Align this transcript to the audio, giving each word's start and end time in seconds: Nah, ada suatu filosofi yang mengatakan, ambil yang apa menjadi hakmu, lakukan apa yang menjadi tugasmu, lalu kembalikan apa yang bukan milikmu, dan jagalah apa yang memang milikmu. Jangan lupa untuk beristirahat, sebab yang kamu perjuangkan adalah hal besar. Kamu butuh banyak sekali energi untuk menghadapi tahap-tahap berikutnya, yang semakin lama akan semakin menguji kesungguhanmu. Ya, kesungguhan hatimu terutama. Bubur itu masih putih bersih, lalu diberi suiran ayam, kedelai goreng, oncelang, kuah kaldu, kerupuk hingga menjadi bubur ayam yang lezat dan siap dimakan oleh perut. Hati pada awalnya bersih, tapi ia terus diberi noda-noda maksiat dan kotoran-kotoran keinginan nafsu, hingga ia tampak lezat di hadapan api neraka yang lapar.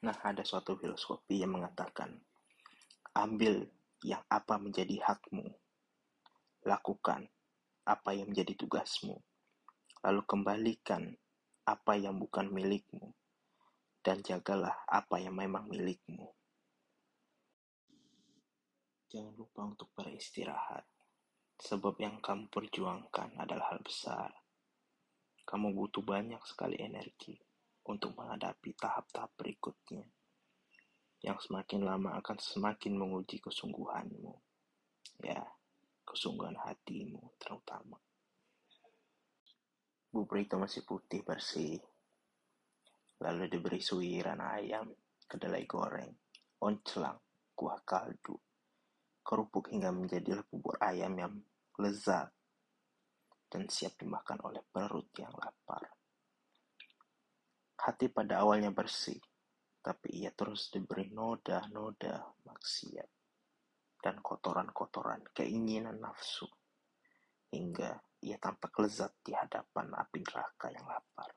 Nah, 0.00 0.16
ada 0.24 0.40
suatu 0.40 0.80
filosofi 0.80 1.44
yang 1.44 1.60
mengatakan, 1.60 2.08
ambil 3.12 3.68
yang 4.00 4.24
apa 4.32 4.56
menjadi 4.56 4.96
hakmu, 5.04 5.44
lakukan 6.64 7.28
apa 7.84 8.16
yang 8.16 8.32
menjadi 8.32 8.56
tugasmu, 8.64 9.20
lalu 10.00 10.22
kembalikan 10.24 11.12
apa 11.68 12.00
yang 12.00 12.16
bukan 12.16 12.48
milikmu, 12.48 13.12
dan 14.00 14.24
jagalah 14.24 14.72
apa 14.88 15.20
yang 15.20 15.36
memang 15.36 15.68
milikmu. 15.68 16.32
Jangan 19.12 19.36
lupa 19.36 19.68
untuk 19.68 19.92
beristirahat, 19.92 20.88
sebab 21.60 22.00
yang 22.00 22.24
kamu 22.24 22.48
perjuangkan 22.48 23.36
adalah 23.36 23.76
hal 23.76 23.84
besar. 23.84 24.32
Kamu 25.44 25.76
butuh 25.76 26.00
banyak 26.00 26.40
sekali 26.48 26.80
energi 26.80 27.49
untuk 27.90 28.14
menghadapi 28.14 28.70
tahap-tahap 28.78 29.34
berikutnya, 29.34 30.06
yang 31.26 31.36
semakin 31.42 31.82
lama 31.82 32.16
akan 32.22 32.38
semakin 32.38 32.94
menguji 32.94 33.42
kesungguhanmu. 33.42 34.32
Ya, 35.20 35.42
kesungguhan 36.06 36.56
hatimu 36.56 37.36
terutama. 37.36 37.98
Bubur 40.10 40.42
itu 40.42 40.58
masih 40.58 40.82
putih 40.82 41.22
bersih, 41.22 41.78
lalu 43.22 43.46
diberi 43.46 43.78
suiran 43.78 44.40
ayam, 44.42 44.90
kedelai 45.28 45.68
goreng, 45.68 46.10
oncelang, 46.58 47.20
kuah 47.54 47.78
kaldu, 47.86 48.34
kerupuk 49.20 49.70
hingga 49.70 49.94
menjadi 49.94 50.42
bubur 50.48 50.80
ayam 50.82 51.14
yang 51.14 51.34
lezat 51.78 52.32
dan 53.46 53.70
siap 53.70 53.94
dimakan 54.00 54.40
oleh 54.42 54.64
perut. 54.66 54.99
Hati 57.90 58.06
pada 58.06 58.46
awalnya 58.46 58.70
bersih, 58.70 59.18
tapi 59.82 60.22
ia 60.22 60.30
terus 60.30 60.70
diberi 60.70 61.10
noda-noda 61.10 62.22
maksiat 62.46 63.10
dan 63.98 64.22
kotoran-kotoran 64.22 65.26
keinginan 65.34 65.98
nafsu, 65.98 66.46
hingga 67.50 67.98
ia 68.22 68.38
tampak 68.38 68.78
lezat 68.78 69.18
di 69.26 69.34
hadapan 69.34 69.90
api 69.90 70.22
neraka 70.22 70.70
yang 70.70 70.86
lapar. 70.86 71.34